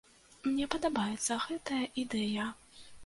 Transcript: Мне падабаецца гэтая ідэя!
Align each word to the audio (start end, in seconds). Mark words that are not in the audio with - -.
Мне 0.47 0.65
падабаецца 0.75 1.37
гэтая 1.45 1.83
ідэя! 2.05 2.49